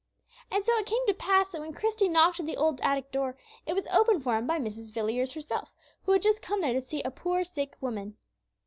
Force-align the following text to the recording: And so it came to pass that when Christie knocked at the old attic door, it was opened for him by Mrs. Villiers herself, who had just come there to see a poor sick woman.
And 0.49 0.65
so 0.65 0.73
it 0.79 0.87
came 0.87 1.05
to 1.05 1.13
pass 1.13 1.51
that 1.51 1.61
when 1.61 1.73
Christie 1.73 2.09
knocked 2.09 2.39
at 2.39 2.47
the 2.47 2.57
old 2.57 2.81
attic 2.81 3.11
door, 3.11 3.37
it 3.67 3.73
was 3.73 3.85
opened 3.85 4.23
for 4.23 4.35
him 4.35 4.47
by 4.47 4.57
Mrs. 4.57 4.91
Villiers 4.91 5.33
herself, 5.33 5.75
who 6.05 6.13
had 6.13 6.23
just 6.23 6.41
come 6.41 6.61
there 6.61 6.73
to 6.73 6.81
see 6.81 7.03
a 7.03 7.11
poor 7.11 7.43
sick 7.43 7.75
woman. 7.79 8.17